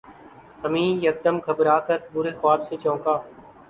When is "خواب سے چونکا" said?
2.39-3.13